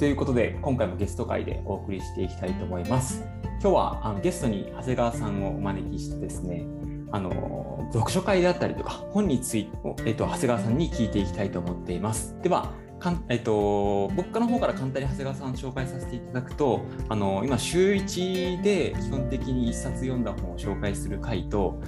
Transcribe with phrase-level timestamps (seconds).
[0.00, 3.22] ということで今回もゲスト会でお送りしていきたいと思います。
[3.60, 6.64] 今日はあのゲストに長谷川さんをお招きしてですね
[7.12, 9.70] あの読書会であったりとか本について、
[10.06, 12.34] えっと、長谷川さんに聞いていきたいと思っています。
[12.40, 16.80] ではかんえっと、僕の方から簡単に長谷川さん紹介させていただくと
[17.10, 21.78] あの今週1で基本的に1冊読んだ本を紹介する回と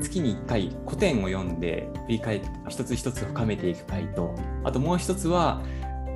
[0.00, 4.34] 月に1回古典を読んで振り返って一つ一つ深めていく回と
[4.64, 5.62] あともう一つは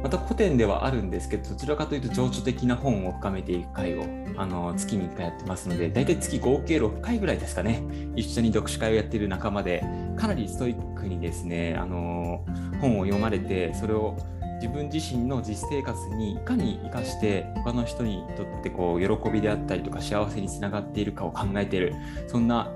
[0.04, 4.04] また古典ではあるんですけどどちらかというと情緒的な本を深めていく回を
[4.36, 7.82] あの月に1回やってますので大体月合計6回ぐらいですかね。
[8.14, 9.82] 一緒に読書会をやっている仲間で
[10.18, 12.44] かなりストイックにですねあの
[12.82, 14.14] 本を読まれてそれを
[14.60, 21.94] 自分自身の実生活にいかに生かして他の人にとってこう喜びであったりとか幸せにつながっているかを考えている
[22.28, 22.70] そんな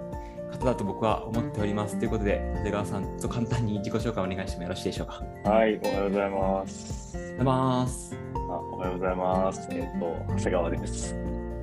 [0.58, 1.96] 方だと僕は思っております。
[1.98, 5.50] ということで、長谷川さん、と簡単に自己紹介お願いしてもよろしいでしょうか？
[5.50, 7.16] はい、おはようございます。
[7.16, 8.16] おはようございます。
[8.34, 9.68] あおはようございます。
[9.70, 11.16] えっ、ー、と、長谷川です。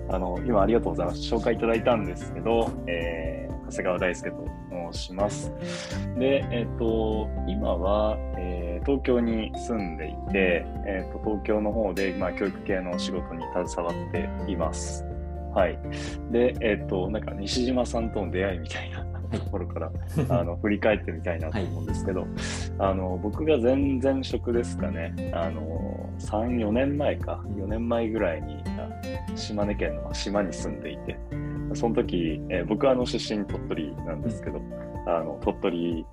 [0.09, 1.19] あの、今ありがとうございます。
[1.21, 4.45] 紹介いただいたんですけど、えー、長谷川大輔と
[4.93, 5.51] 申します。
[6.17, 15.03] で、えっ、ー、と、今は、えー、東京に住んでいて、えっ、と、東京の方で、まあ、教育系の仕事に携わっています。
[15.55, 15.79] はい。
[16.31, 19.05] で、えっ、ー、と、なんか西島さんとの出会いみたいな
[19.39, 19.91] ところから
[20.29, 22.29] あの振り返ってみたいなと思うんですけど、はい、
[22.77, 28.63] あの僕が前々職ですかね、あの3、4年前か、4年前ぐらいに
[29.35, 31.17] 島根県の島に住んでいて、
[31.73, 34.61] その時、えー、僕はあの出身鳥取なんですけど、
[35.07, 36.05] あの鳥取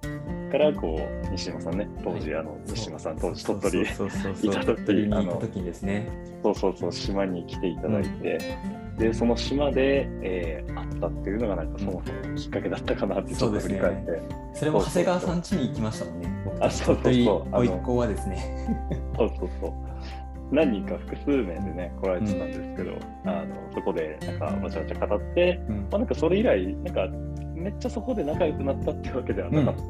[0.52, 6.08] からこう西島さんね当時、はい、あの西島さん当時鳥取いた時あの時ですね。
[6.42, 8.38] そうそうそう島に来ていただいて、
[8.76, 14.22] うん、でその島で、えー、会ったっていうのがなんかそもそもきっかけだったかなってちょっと振り返って、
[14.54, 16.32] それも長谷川さん家に行きましたもんね。
[16.60, 17.50] あそうそうそう。
[17.50, 18.66] ご一行はですね。
[19.16, 19.72] そうそうそう。
[20.54, 27.08] 何人か複数名でね来られてたんですけど、うん、あのそこでなんかわちゃわちゃ語って、うん、まあ、なんかそれ以来なんか
[27.54, 29.82] めっちゃそこで仲良くなったってわけではなかった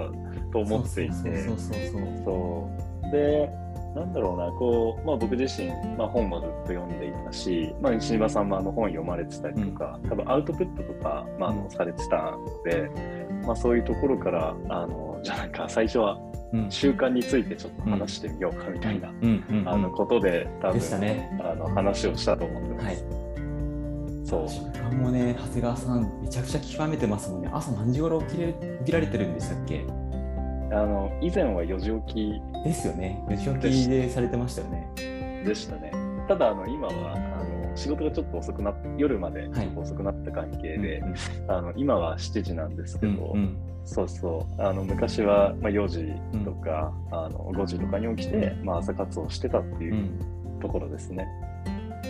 [0.52, 2.70] と思っていて、そ
[3.08, 3.10] う。
[3.10, 3.50] で
[3.94, 12.90] なんだろうな、こう、まあ僕自身、まあ本もずっと読んでいたし、まあ西島さんもあの本読まれてたりとか、うん、多分アウトプットとか、まああの、されてたので、
[13.46, 16.18] まあそういうところから、あの、じゃあなんか最初は
[16.68, 19.12] 習慣についてちょっと話してみようかみたいな、
[19.66, 22.86] あのことで多分、ね、あの話をしたと思ってます。
[22.86, 22.96] はい。
[24.24, 24.48] そう。
[24.48, 27.50] 時間もね長谷川さんめちゃくちゃ極めてますもんね。
[27.52, 29.86] 朝何時頃起きれ起きられてるんでしたっけ？
[30.72, 33.22] あの以前は4時起きですよね。
[33.28, 34.88] 4時起きでされてましたよね。
[35.44, 35.92] でしたね。
[36.28, 41.14] ただあの今はあの仕事がちょっと遅くな夜まで遅くなった関係で、はい
[41.48, 44.62] あの今は7時なんですけど、うんうん、そうそう。
[44.62, 46.12] あの昔は、まあ、4時
[46.44, 50.10] とか、うん、あの5時とかに起きて、まあ、朝活をしてたっていう
[50.60, 51.26] ところですね、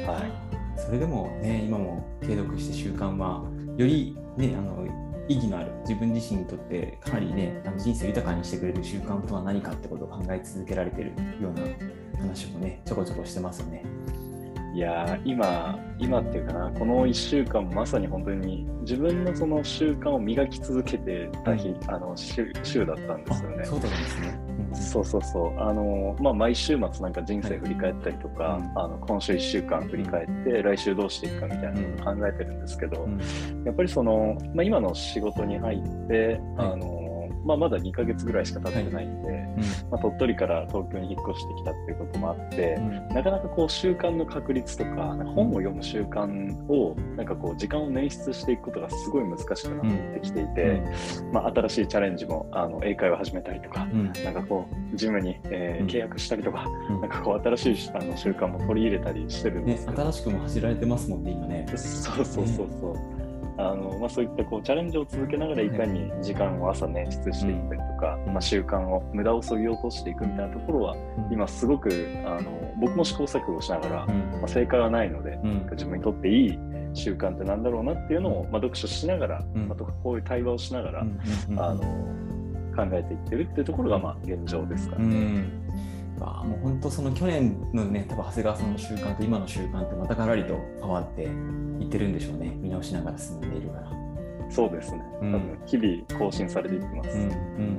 [0.06, 0.53] はい。
[0.77, 3.45] それでもね今も継続して習慣は
[3.77, 4.87] よりねあの
[5.28, 11.62] 意義のある自分自身にとってかなりね人生豊かにしてくれる習慣とは何かってことを考え続けられてるような
[12.19, 13.84] 話もねちょこちょこしてますよね。
[14.75, 23.65] いや今今っていうかなこの1週間まさに本当に自分のその習慣を磨き続けてた日、うん、あの週週だったんですよね。
[23.66, 24.52] そうだったんですね。
[24.73, 25.61] そうそうそう。
[25.61, 37.02] あの、まあ、毎週末なんか人生振り返ったりとか、はい、あの今週1週間振り返って、来週どうしていくかみたいなのを考えてるんですけど、うん、やっぱりその、まあ、今の仕事に入って、はい、あの
[37.44, 39.60] まあ、まだ2ヶ月ぐらいしか経ってないんで、はいうん、
[39.91, 44.91] まあ、鳥取から東京に引っ越してきたっていうこともあって、うん、なかなかこう習慣の確立とか
[45.34, 50.82] 本を読む習慣をなんかこう時間を捻出していくことがすごい難しくなってきていて、
[51.20, 56.66] うん、まあ、新しいチャレンジもあの英会話始めたりとか、なんかこうジムに、えー、契約したりとか、
[57.00, 61.66] なんかこう新しいあの習慣も取り入れたりしてるんですね、新しくも走られてますもんね今ね。
[61.69, 62.94] そうそうそうそう。
[62.94, 63.12] ね
[63.71, 71.89] あのまあ、そういったこうチャレンジを続けながらいかに時間を朝捻出していったりとか、うん、まあ、習慣を無駄をそぎ落としていくみたいなところは、うん、今すごく
[72.25, 75.39] あの僕も試行錯誤しながら、うん、まあ、正解はないので、
[75.72, 76.59] 自分にとっていい
[76.95, 81.81] 習慣ってなんだろうなっていうのを、まあ、読書しながら、またこういう対話をしながら、あの
[82.75, 85.45] 考えていってるっていうところがまあ現状ですかね。
[86.22, 92.53] かもう本当その去年のね多分長谷川さんの習慣と今の習慣ってまたがらりと変わっていってるんでしょうね。
[92.57, 93.92] 見直しながら進んでいるから。
[94.51, 97.77] そうですね、うん、多分日々更新されていってます、うん、うん、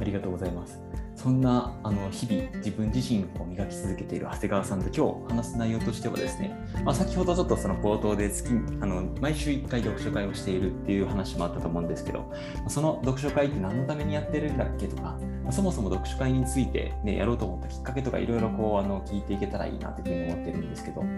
[0.00, 0.80] ありがとうございます。
[1.16, 8.50] そんなあの日々自分自身を磨き続けている長谷川さんと今日話す内容としてはですね、まあ、先ほどちょっとその冒頭で月
[8.80, 12.32] あの毎週1回読書会をしているっていう話もあったと思うんですけど
[12.66, 21.08] その読書会って何のためにやってるんだっけとかまあ、そもそも読書会について、ね、やろうと思ったきっかけとかいろいろこうあの聞いていけたらいいなというふうに思ってるんですけど、ま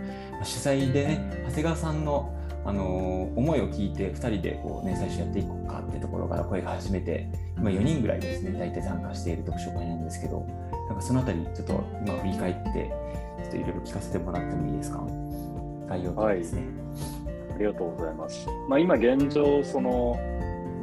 [0.41, 2.33] あ、主催でね長谷川さんの
[2.67, 7.29] あの思いを聞いて2人でこう、ね、最初やっていこうかってところから声が始めて
[7.59, 10.47] 今4人ぐらいですね大体参加している読書会なんですけど
[10.89, 12.91] なんかそのあたりちょっと今振り返って
[13.43, 15.05] ちょっといろいろ聞かせてもらってもいいですか？
[15.87, 20.19] 概要ですね、はい、ありがとうございます、まあ、今現状その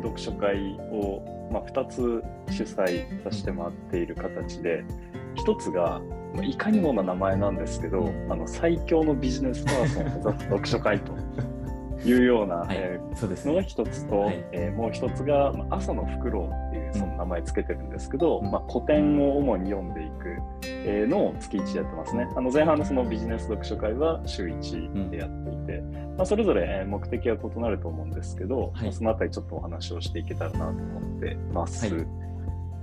[0.02, 1.22] 読書会を、
[1.52, 4.84] まあ、2つ主催させてもらっている形で
[5.36, 6.02] 1つが
[6.44, 11.14] いかにもな名前なんですけど、あの最強のビジネスパーソンを目指す読書会と
[12.06, 12.78] いうような、はい。
[12.78, 22.28] えー、のが一つと、はい、えー、もう一つが、まあ、朝のフクロウっていうその名前つけてるんですけど、うん、まあ、古典を主に読んでいく、えー、のを月1でやってますね。
[22.36, 31.88] あの前半のそのビジネス読書会は週1でやっていて、うん、まあ、それぞれ目的は異なると思うんですけど、はい、まあ、そのあたりちょっとお話をしていけたらなと思ってます。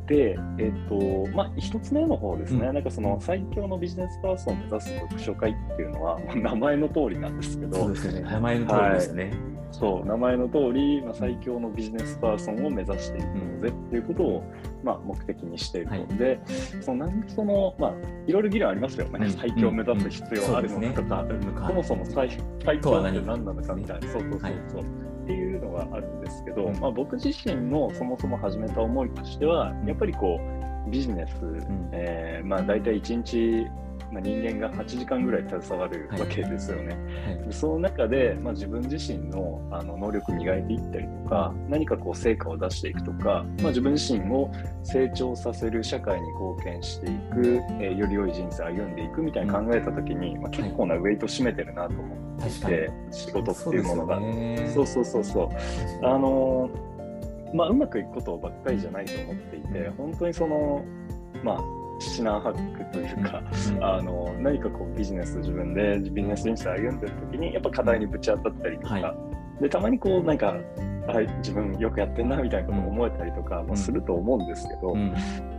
[0.09, 9.25] で、えっ、と、まあ、一つ目の方ですね、うん、なんかその最強のビジネスパーソンを目指す読書会っていうのは、名前の通りなんですけど、そうですね、名前の通りですね。
[9.25, 9.33] はい、
[9.71, 14.45] そう、名前の通り、まあ、最強のビジネスパーソンを目指していくのぜっていうことを、
[14.83, 16.39] まあ、目的にしているので、はい、
[16.83, 17.93] そのなんその、まあ、
[18.27, 22.31] いろいろ議論ありますよね、最強を目指す必要あるのかとか、そもそも最
[22.65, 24.83] 最強って何なのかみたいな、そうそうそうそう。
[24.83, 25.08] ってい
[25.81, 30.39] うのがあるんですけど、まあ、僕自身のそもそも始めた思いとしては、やっぱりこ
[30.87, 33.71] うビジネス、うん、えー、まあ、大体1日
[34.11, 36.97] まあ、人間が8時間ぐらい携わるわけですよね。
[37.25, 37.39] はい。
[37.41, 44.51] はい、その中で、まあ、自分自身のあの能力磨いていったりとか何かこう成果を出していくとか、まあ、自分自身を
[44.83, 54.21] 成長させる社会に貢献していく、えー、より良い人生を歩んでいくみたいに考えた時に、まあ、結構なウェイト占めてるなと思っていて、仕事っていうものが。
[54.73, 56.71] そうそうそうそうあの
[57.55, 60.85] まあ、うまくいくことばっかりじゃないと思っていて本当にその
[61.43, 61.65] まあ
[62.01, 69.17] 指南ハックというか、うん、あの何かこうビジネス自分でビジネス人生歩んでる時にやっぱ課題にぶち当たったりとか、は
[69.61, 70.57] い、でたまにこうなんか
[71.09, 75.15] はい、自分よくやってんなみたいなことを思えたりとかもすると思うんですけど、うん、や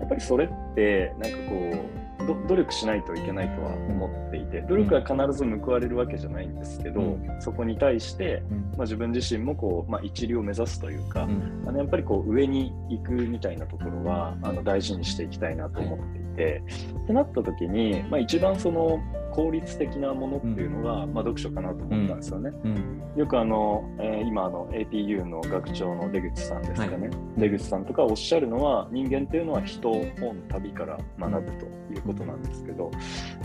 [0.05, 1.98] っぱりそれってなんかこう
[2.35, 8.43] 努力しないといけないとは思っていて努力は必ず報われるわけじゃないんですけど、うん、そこに対して、
[8.77, 16.63] まあ、自分自身もこう、まあ、一流を目指すというか、うん、あのやっぱりこう上に行くみたいなところはあの大事にしていきたいなと思っていて、
[17.03, 18.99] ってなった時に、まあ、一番その
[19.31, 22.51] 効率的なものっていうのが、うん、まあ、読書かなと思ったんですよね。
[22.63, 32.91] うん、よくあの、えー、今あの APU の学長の出口さんですかね、はい、出口さんとかおっしゃるのは人間っていうのは人、本、旅から学ぶということなんですけど、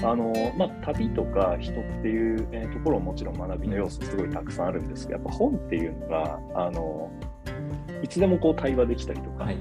[0.03, 7.11] あのまあ、旅とか人っていう、えー、ところももちろん学びの要素すごいたくさんあるんですけどやっぱ本っていうのがあの
[8.05, 9.59] いつでもこう対話できたりとか、はい、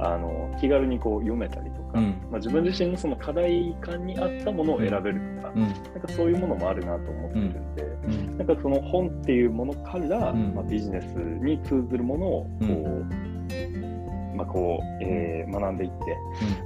[0.00, 15.96] あの気軽にこう読めたりとか、うん、まあ、自分自身のその課題感に合ったものを選べるとか、うん、なんかそういうものもあるなと思ってるんで、うん、なんかその本っていうものから、まあ、ビジネスに通ずるものをこう、まあこうえー、学んでいって、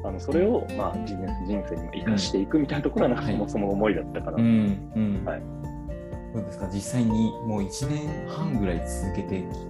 [0.04, 5.60] あのそれを、まあ、ビジネス人生にも生かしていくみたいなところはなんかそもそも思いだったかなと、はい。
[6.34, 6.68] どうですか。
[6.72, 9.66] 実際にもう1年半ぐらい続けてき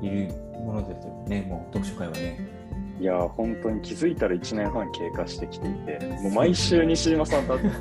[0.00, 2.62] ているものですよね、もう読書会はね。
[3.00, 7.76] いや本当に気づいたら1年半経過してきていて、 もう毎週西島さんと会って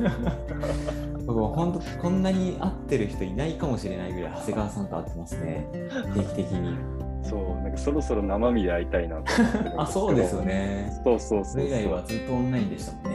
[1.25, 5.67] 僕も本当こんなに会ってる人いないかもしれないぐらい長谷川さんと会ってますね、
[6.13, 6.77] 定期的に。
[7.23, 10.91] そう、なんかそろそろ生身で会いたいなと思って あ、そうですよね。
[11.03, 13.11] そうそうそうそれ以外はずっとオンラインでしたもんね。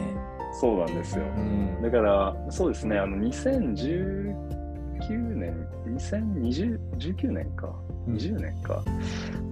[0.53, 1.25] そうなんですよ。
[1.37, 4.33] うん、だから、そうですね、あの2019
[5.35, 7.69] 年、2019年か。
[8.07, 8.83] 20年か、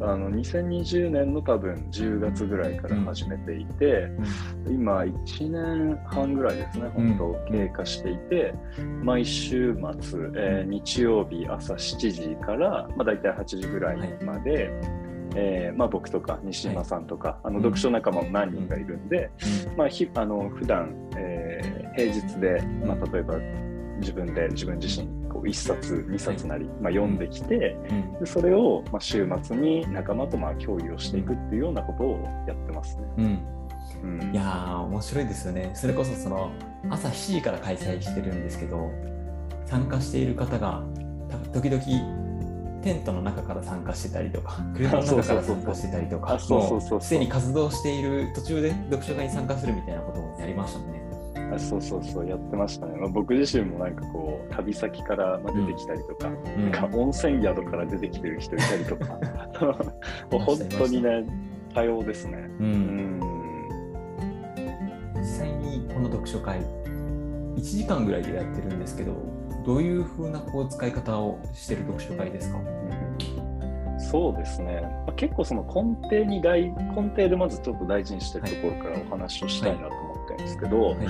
[0.02, 4.10] あの2020年の多分10月ぐらいから始めていて、
[4.66, 8.54] うん、今1年半ぐらいですね、本当経過していて、
[9.04, 15.06] 毎週末、えー、日曜日朝7時から、まあ、大体8時ぐらいまで、はい。
[15.38, 19.30] えーまあ、僕とか西島さんとか、はい、あの読書仲間も何人かいるんで、
[19.70, 23.36] うん、まあ、ひあの普段、えー、平日で、まあ、例えば
[24.00, 27.76] 自分で自分自身こう1冊2冊なり、まあ、読んできて、
[28.20, 33.04] でそれをまあ週末に仲間とまあ共有をしていくっていうようなことをやってますね。
[33.18, 33.56] うん
[34.04, 35.72] うん、いや面白いですよね。
[35.74, 36.52] それこそその
[36.90, 38.90] 朝7時から開催してるんですけど
[39.66, 40.84] 参加している方が
[41.52, 41.84] 時々
[42.82, 51.05] テントの中から参加してたりとか、 車の中から参加してたりとか、すでに活動している途中で読書会に参加するみたいなこともやりましたね。
[51.54, 59.20] あそうそうそうやってましたね、まあ、僕自身もなんかこう旅先から出てきたりとかうん、なんか温泉宿から出てきてる人いたりとか。
[60.32, 61.26] もう本当にね
[61.74, 62.38] 多様ですね。
[62.60, 62.68] うん、う
[63.22, 63.36] ん。
[65.96, 66.60] この読書会
[67.56, 69.14] 1時間ぐらいでやってるんですけど
[69.66, 72.60] どういうふうなこう使い方をしてる読書会ですか、
[73.98, 80.96] そうですね、まあ、結構その根底に大根底でまずちょっと大事にしてるところからお話をしたいなと思ってるんですけど、はい。
[80.98, 81.08] はい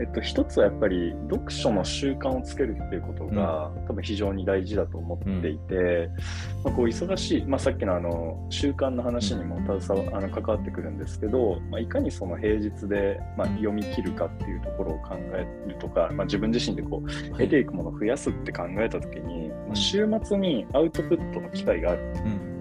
[0.00, 22.02] えっと、一つはやっぱり読書の習慣をつけるっていうことが、うん、多分非常に大事だと思っていて、うん、まあ、こう忙しい、まあ、さっきのあの習慣の話にも携わあの関わってくるんですけど、まあ、いかにその平日で、まあ、読み切るかっていうところを考えるとか、まあ、自分自身でこう得ていくものを増やすって考えた時に、まあ、週末にアウトプットの機会がある。
[22.24, 22.53] うん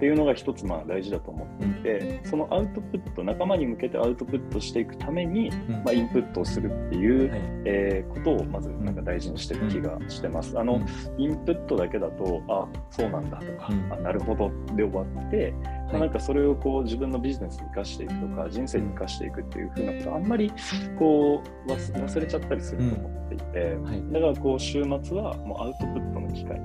[0.00, 5.50] っていうのが一つまあ大事だと思っていて、そのアウトプット仲間に向けてアウトプットしていくために、
[5.84, 7.30] まあ、インプットをするっていう、
[7.66, 10.58] えー、ことをまずなんか大事にしてる気がしてます。
[10.58, 10.80] あの
[11.18, 15.52] インプットだけだとあそうなんだとか、あなるほどで終わって、
[15.92, 20.50] まあ、なんかそれをこう自分のビジネスに生かしていくとか人生に生かしていくっていうふうなことあんまり
[20.98, 23.76] こう忘れちゃったりすると思っていて、
[24.12, 26.58] だからこう週末はもうアウトプットの機会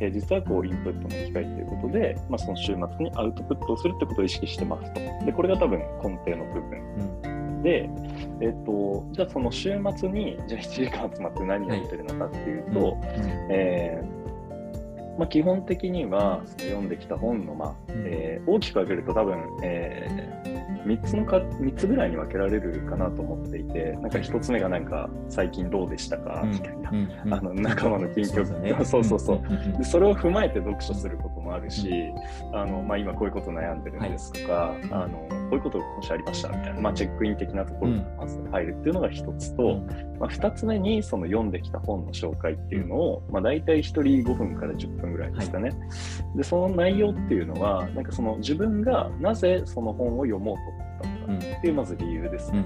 [0.00, 5.26] 平日はこうインプットの機会ということで、まあ、その週末にアウトプットをするってことを意識してますと。
[5.26, 7.20] で、これが多分根底の部分。
[7.24, 7.90] うん、で、
[8.40, 12.98] えっと、じゃあその週末に、じゃあ1時間集まって何やってるのかっていうと、はい、
[13.50, 26.90] えー、まあ、基本的には読んできた本の、まあえー、大きく分けると多分、えー3つのか3つぐらいに分けられるかなと思っていてなんか1つ目がなんか最近どうでしたか、みたいな、
[27.36, 28.44] あの仲間の近況。
[28.84, 31.90] そう, そうそうでそれを踏まえて読書することもあるし、
[32.52, 39.80] あのまあ、今こういうこと悩んでるんですとか、あのこういうこと今週ありましたみたいな、まあ、チェックイン的なところがまず入るっていうのが1つと、
[40.18, 45.70] まあ、2つ目にその読んできた本の紹介っていうのを、まあ、大体1人5分から10分ぐらいですかね、
[46.36, 52.52] でその内容っていうのはなんかその自分がなぜその本を読もうとったっていうまず理由です。
[52.52, 52.64] ね。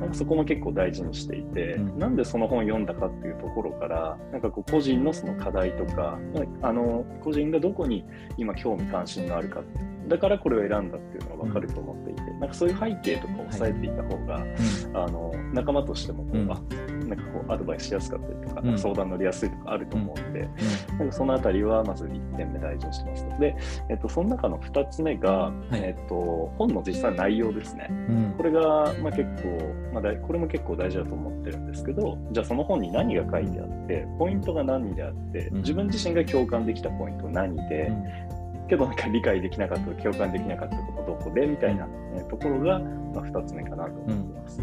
[0.00, 6.18] なんかそこも結構大事にしていて、うん、なんでその本読んだかっていうところからなんかこう個人のその課題とか
[6.62, 8.04] あの個人がどこに
[8.36, 9.62] 今興味関心があるか
[10.08, 14.44] だからこれを選んだっていうのが分かると思っていて、うん、なんかそういう背景とかを押さえていた方が、はい、
[14.92, 16.60] あの仲間としてもこう、うん、あ
[17.08, 23.26] なんかこうアドバイスしやすかったりとか、うん、相談乗りやすいとかあると思うので、うん、なんかそのあたりはまず1点目大事にしてます。
[23.40, 23.56] で、
[23.90, 27.90] えっと、その中の2つ目が、はい、えっと、本の実際内容ですね。
[28.36, 37.92] これが、まあ、結構、まあ、これも結構大事だと思ってるんですけど、じゃあその本に何が書いてあって、ポイントが何であって、自分自身が共感できたポイント何で、
[38.68, 44.60] けどなんか理解できなかった共感できなかったことどこでみたいな、ね、ところが、まあ、2つ目かなと思ってます。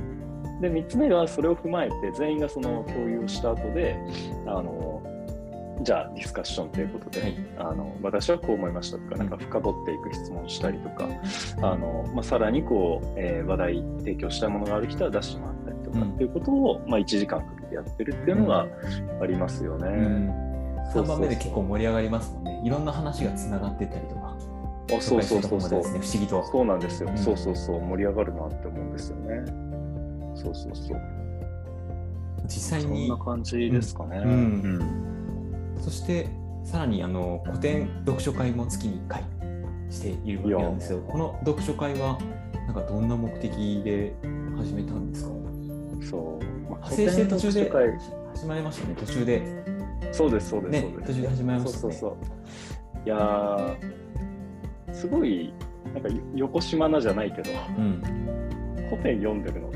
[0.61, 3.97] で3つ目はそれを踏まえて全員がその共有をした後で
[4.45, 5.01] あの
[5.83, 11.07] じゃあディスカッションということで、はい、あの私はこう思いましたとか、なんか深掘っていく質問したりとか、
[11.57, 18.67] あのまあ、さらにこう、えー、話題提供したいものがある人は出してもらったりとかっていうことを、まあ、1時間かけてやってるっていうのが
[19.21, 19.87] ありますよね。
[19.87, 20.51] うん。
[20.93, 22.61] 3番目で結構盛り上がりますもんね。
[22.63, 24.37] いろんな話がつながってったりとか。
[24.97, 26.43] あそうそうそうそう、ね、不思議と。
[26.43, 29.70] そうなんですよ、うん、そうそうそう、盛り上がるなって思うんですよね。
[30.41, 31.01] そうそうそう。
[32.45, 33.07] 実際に。
[33.07, 34.17] そんな感じですかね。
[34.17, 36.27] うんうん、そして、
[36.63, 39.23] さらにあの古典読書会も月に1回
[39.89, 40.99] しているわけなんですよ。
[41.07, 42.17] この読書会は、
[42.67, 44.13] なんかどんな目的で
[44.57, 45.31] 始めたんですか？
[46.09, 46.43] そう。
[46.69, 47.71] まあ、派生して途中で
[48.33, 49.81] 始まりましたね、途中で。
[50.11, 51.81] そうです、そうです、ね、途中で始まりましたね。
[51.81, 52.17] そうそうそう
[53.05, 53.77] いや
[54.91, 55.53] すごい、
[55.93, 58.01] なんか横島なじゃないけど、うん、
[58.89, 59.71] 古典読んでるの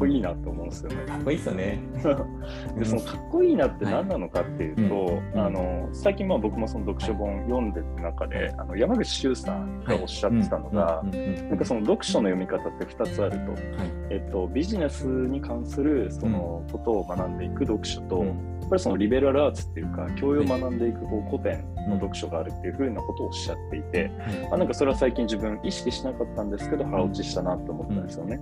[0.00, 0.96] こいいなと思うんですよね。
[1.06, 1.78] かっこいいですよね。
[2.78, 11.02] でそのかっこいいなって何なのかっていうと、はいうん、あの最近まあ僕もその読書本読んでる中で、はい、あの山口周さんがおっしゃってたのが、
[11.48, 13.60] なんかその読書の読み方って2つあると、はい、
[14.10, 18.50] えっと、ビジネスに関するそのことを学んでいく読書と、うん。
[18.70, 24.10] ぱりそのリベラルアーツっていうか教養を学んでいくこう古典の読書があるっていうふうなことをおっしゃっていて、
[24.50, 28.40] あなんかそれは最近自分意識しなかったんですけど腹落ちしたなと思ったんですよね。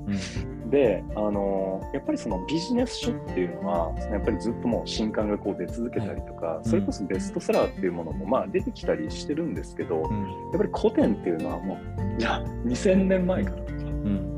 [0.70, 10.10] であのやっぱりそのビジネス書っていうのはやっぱりずっともう新刊がこう出続けたりとか、それこそベストセラーっていうものもまあ出てきたりしてるんですけど、やっ
[10.58, 11.78] ぱり古典っていうのはもう
[12.18, 13.62] じゃあ2000年前からと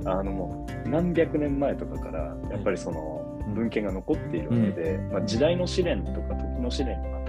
[0.04, 7.20] か、あのもう何百年前とかからやっぱりその、文献が残っているわけで、うん、まあ、時代の試練とか時の試練には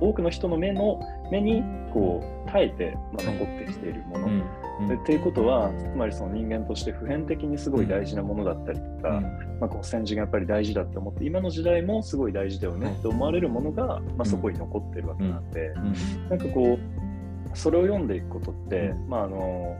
[0.00, 1.00] 多くの人の目の
[1.30, 1.62] 目に
[1.92, 4.26] こう耐えて、まあ、残ってきているもの。
[4.26, 4.42] うん。
[4.86, 9.24] でっていうことはつまりその人間として普遍的にすごい大事なものだったりとか、うん、
[9.58, 19.76] まあ、こう先人がやっぱり大事だって思って今の時代もすごい大事だよねって思われるものが、まあ、そこに残ってるわけなんで、うん、なんかこうそれを読んでいくことって、まああの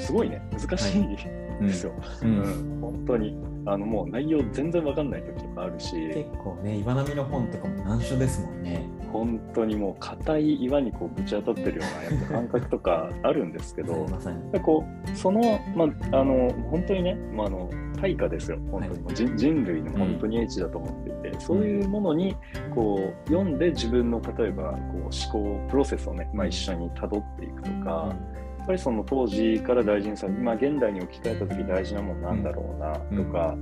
[0.00, 0.40] すごいね。
[0.52, 1.64] 難しい、はい。
[1.64, 1.92] ん ですよ。
[2.22, 2.78] ううん。
[2.78, 3.36] ん、本当に。
[3.68, 5.96] あのもう内容全然わかんない時とかあるし。
[6.08, 8.86] 結構ね岩波の本とかも難所ですもんね。
[9.18, 14.06] 本当にもう硬い岩にこうぶち当たってるようなやっぱ感覚とかあるんですけど。
[14.52, 15.40] でこうその,、
[15.74, 17.70] まあ、あの本当にね、まあ、あの
[18.00, 22.36] 対価ですよ本当に、もう人人類の本当に英知だと思っていて、そういうものに
[22.74, 28.08] こう読んで自分の例えばこう思考プロセスをね、まあ、一緒にたどっていくとか。
[28.10, 32.92] やっぱりその当時から大事にされ今現代に置き換えた時大事なもんなんだろうな
[33.24, 33.56] とか、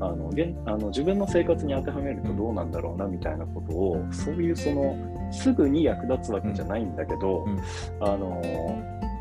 [0.00, 4.96] あの現あの自分の生活に当てはめるとどうなんだろうなみたいなことをそういうその
[5.32, 7.60] すぐに役立つわけじゃないんだけど、うん。
[8.00, 8.42] あの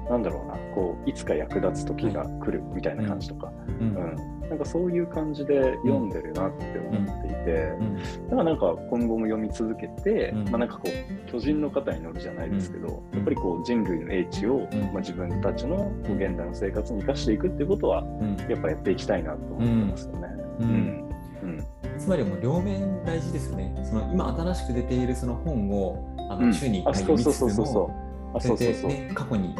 [0.09, 3.95] なんだろうなこういつか役立つ時が来るみたいな感じとか、うん。
[3.95, 7.95] うんなんかそういう感じで読んでるなって思っていて、うん。
[7.95, 10.43] だからなんか今後も読み続けて、うん。
[10.49, 13.17] まあ、なんかこう巨人の肩に乗るじゃないですけど、うん。
[13.17, 14.81] やっぱりこう人類の英知を、うん。
[14.81, 18.37] まあ、自分たちの現代の生活に生かしていくっていうことはうん。
[18.49, 20.27] やっぱやっていきたいなと思ってますよね。
[20.59, 20.69] うん。
[20.69, 21.09] うん。
[21.43, 21.99] うん。
[21.99, 23.75] つまりもう両面大事ですよね。
[23.83, 26.47] その今新しく出ているその本をあうん。
[26.47, 27.91] の週に1あ回読みつつも、
[28.33, 28.91] あそれでそうそう。
[28.91, 29.55] そう、ね過去に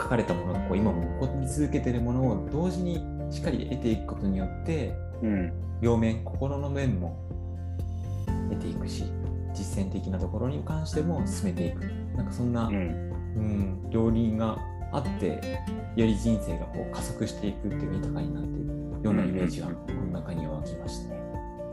[0.00, 5.52] 書かれたものがこう今も残り続けているものを同時にしっかり得ていくことによってうん。
[5.80, 7.18] 両面心の面も
[8.50, 9.04] 得ていくし
[9.54, 11.80] 実践的なところに関しても進めていく。
[12.16, 12.76] なんかそんな、うん。
[12.76, 14.58] うん、両輪が
[14.92, 15.40] あって
[15.96, 21.20] より人生がこう加速していくっていう豊かになっていくようなイメージがこの中には湧きましたね。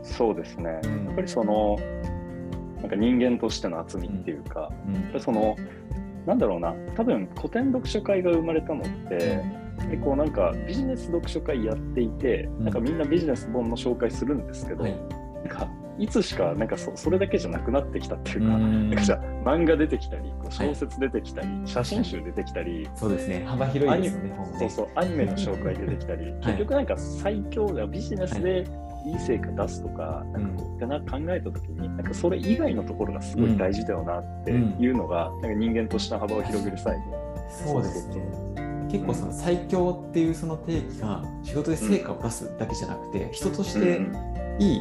[0.02, 1.04] そうですね、うん。
[1.06, 1.78] やっぱりその
[2.80, 4.94] なんか人間としての厚みっていうか、うん。
[4.94, 5.56] やっぱりその
[6.26, 6.74] なんだろうな。
[6.96, 9.42] 多分古典読書会が生まれたのって、
[9.88, 12.64] でこうなんかビジネス読書会やっていて、うん。
[12.64, 14.96] なんかみんなビジネス本の紹介するんですけど、はい。
[15.44, 15.68] なんか
[15.98, 18.90] いつしかなんかそそれだけじゃなくなってきたっていうか、うん。
[18.90, 23.44] なんかじゃあ漫画出てきたり小説出てきたり、写真集出てきたり、そうですね。
[23.46, 28.66] 幅広いですよねそうそうアニメの紹介出てきたり、結局なんか最強がビジネスで
[29.06, 37.04] いい成果出すとか、なんかこうな考えた時になんかそれ以外のところがすごい大事だよなっていうのが、なんか人間としての幅を広げる際に
[37.50, 38.16] そうですね
[38.90, 44.16] 結構その最強っていうその定義が仕事で成果を出すだけじゃなくて、人としてうん
[44.58, 44.80] いい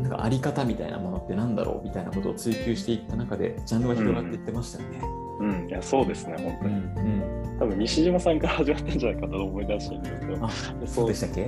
[0.00, 5.00] なんかあり方みたいなものってなんだろうみたいなことを追求していった中でジャンルが広がっていってましたよね。
[5.40, 6.74] うん、いやそうですね、本当に。
[6.74, 10.50] うん多分西島さんから始まったんじゃないかと思い出してるんですけど、あ
[10.86, 11.40] そうでしたっけ？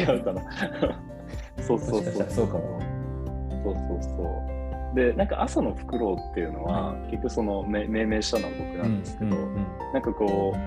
[0.00, 0.42] 違うかな。
[1.60, 2.26] そうそうそう。
[2.30, 2.80] そうかも。
[3.64, 4.22] そうそうそ
[4.94, 4.96] う。
[4.96, 10.58] で、なんか朝のフクロウっていうのは、結局その命命名したのは僕なんですけど、うんうんなんかこう、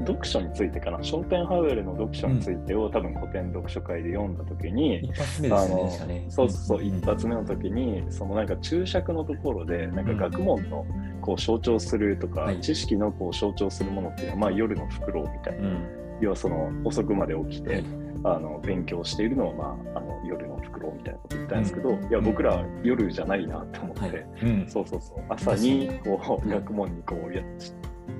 [0.00, 6.26] 読書についてかな、ショーペンハウエルの読書についてを、多分古典読書会で読んだ時に、一発目ですよね、確かね。
[6.28, 6.86] そうそう、ん。
[6.86, 10.86] 一発目の時に、そのなんか注釈のところで、なんか学問の
[11.20, 12.60] こう象徴するとか、はい。
[12.60, 15.86] 知識のこう象徴するものっていうのは、まあ夜のフクロウみたいな、うん。
[16.20, 17.84] 要はその遅くまで起きて、はい。
[18.26, 22.04] あの勉強しているのを、まあ、あの夜のフクロウみたいなこと言ったんですけど、うん。
[22.04, 24.26] いや、僕ら夜じゃないなって思って、はい。
[24.42, 24.66] うん。
[24.66, 27.42] そうそうそう、朝にこううん学問にこうや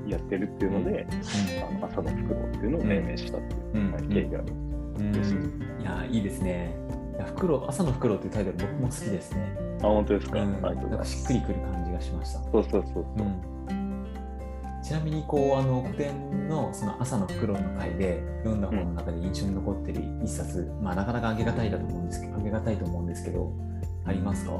[0.07, 1.15] やってるっていうので、あ
[1.81, 4.53] の朝のフクロウっていうのを命名したっていう、経緯がある。
[4.53, 6.77] うんですいやいいですね。
[7.17, 9.57] いやフ朝のフクロウっていうタイトル僕も好きですね。
[9.83, 12.41] あ、本当ですか、うん、なんかしっくりくる感じがしました。
[12.51, 13.27] そうそうそうそう。
[14.83, 23.51] ちなみにこうあの古典のその朝のフクロウの回で読んだ本の中で印象に残っている一冊、まあなかなかあげがたいだと思うんですけど、あげがたいと思うんですけど、
[24.05, 24.53] ありますか？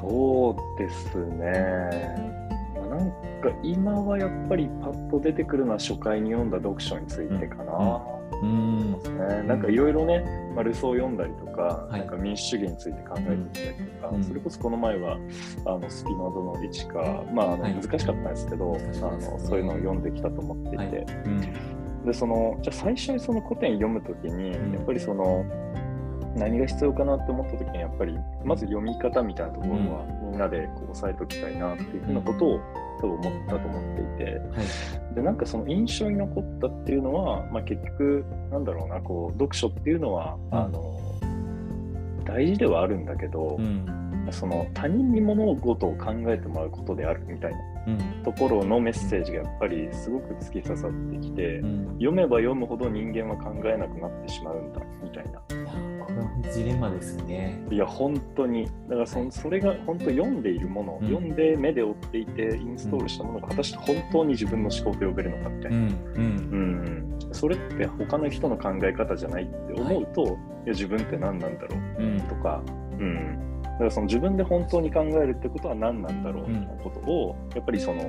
[0.00, 2.49] そうですね。
[2.90, 3.14] まあなんか
[3.62, 8.02] 今はやっぱりパッと出てくるのは初回に読んだ読書についてかな。
[8.42, 10.24] うん、ね、なんかいろいろね、
[10.54, 12.00] まあ、ルソー読んだりとか、はい。
[12.00, 14.24] なんか民主主義について考えてきたりとか、うん。
[14.24, 15.18] それこそこの前は
[15.66, 20.88] あのスピノドのリチカ、まあ、あのはい難しかったんですけど、難しいあのそういうのを読んできたと思っていて、はい、
[21.26, 24.72] うん、でそのじゃあ最初にその古典読むときに、うん。
[24.72, 25.44] やっぱりその
[26.36, 32.60] 何が必要かなって思ったときにやっぱりまず読み方みたいなところはみんなでこう押さえておきたいなっていうふうなことを
[33.00, 40.58] 多分思ったと思っていて、はい、でなんかその印象に残ったっていうのは、まあ、結局なんだろうなこう読書っていうのは、うん。
[40.58, 41.00] あの
[42.22, 51.86] 大事ではあるんだけどう、ん、その他人に物事を考えてもらうことであるみたいなうん、ところのメッセージがやっぱりすごく突き刺さってきて、うん。
[51.94, 55.40] 読めば読むほど人間は考えなくなってしまうんだみたいな。
[56.52, 57.62] ジレンマですよね。
[57.70, 58.66] いや本当に。
[58.88, 61.08] だからそそれが本当読んでいるもの、うん。
[61.08, 65.76] 読んで目で追っていてインストールしたものが果たして本当に自分の思考と呼べるのかみたいな。
[65.78, 70.36] うん、うん、うん、それって他の人の考え方じゃないって思うと、い、や
[70.72, 72.62] 自分って何なんだろううん、とか、
[72.98, 78.02] うん、だからその自分で本当に考えるってことは何なんだろうみたいなことを、やっぱりその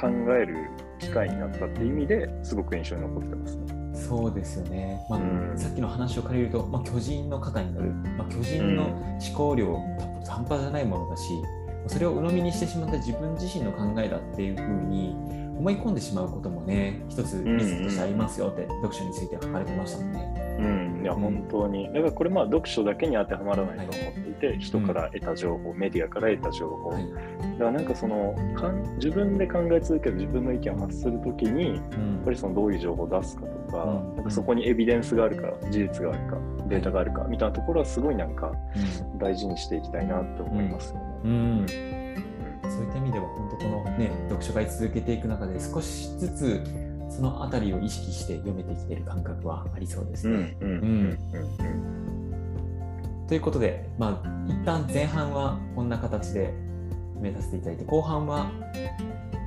[0.00, 3.83] 考える機会になったっていう意味ですごく印象に残ってますね。
[4.08, 9.76] そうですよね、まあ、うん、さっきの話を借りると、まあ、巨人の肩に乗る、まあ、巨人の思考量、
[10.26, 11.24] 半端じゃないものだし
[11.86, 15.14] それを鵜呑みにしてしまった自分自身の考えだっていうふうに
[15.58, 20.43] 思い込んでしまうこともね一つリスクとしてありますよって読書について書かれてましたもんね。
[20.64, 21.86] うん、いや、本当に。
[21.86, 26.90] だからこれ、まあ、読書だけに当てはまらないと思っていて、はい、人から得た情報、うん、メディアから得た情報。
[26.90, 27.02] はい、
[27.52, 38.52] だからなんかそのかん、自分で考え続ける自分の意見を発するときに、うん、やっぱりそのどういう情報を出すかとか、うん、なんかそこにエビデンスがあるか、事実があるか、データがあるか、みたいなところはすごいなんか、
[39.18, 41.04] 大事にしていきたいなって思いますよね。
[41.24, 41.66] うん。
[42.70, 50.56] そういった意味では本当このね読書会続けていく中で少しずつその辺りを意識して読めてきている感覚はありそうですね。
[53.28, 56.52] ということで、まあ、一旦前半はこんな形で
[57.20, 58.50] 目指していただいて後半は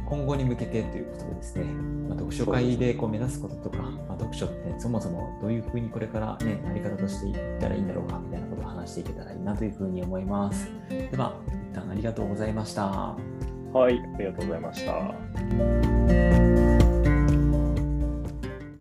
[0.09, 10.71] 今後に向けてということでですね、まあ、読書会でこう目指すこととか、まあ、読書ってそもそもどういうふうにこれからね、あり方としていったらいいんだろうかみたいなことを話していけたらいいなというふうに思います。
[10.89, 11.35] では、
[11.71, 13.17] 一旦ありがとうございました。
[13.73, 16.76] はい、ありがとうございました。